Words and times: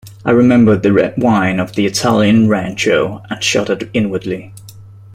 I 0.25 0.31
remembered 0.31 0.81
the 0.81 0.93
red 0.93 1.13
wine 1.17 1.59
of 1.59 1.73
the 1.73 1.85
Italian 1.85 2.47
rancho, 2.49 3.21
and 3.29 3.43
shuddered 3.43 3.87
inwardly. 3.93 4.51